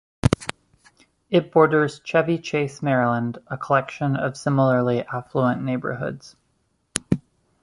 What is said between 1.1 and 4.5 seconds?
It borders Chevy Chase, Maryland, a collection of